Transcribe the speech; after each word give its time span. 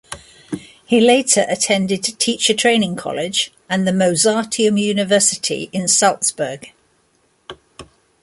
He 0.83 0.99
later 0.99 1.45
attended 1.47 2.01
teacher 2.01 2.55
training 2.55 2.95
college 2.95 3.53
and 3.69 3.87
the 3.87 3.91
Mozarteum 3.91 4.79
University 4.79 5.69
in 5.71 5.87
Salzburg. 5.87 6.71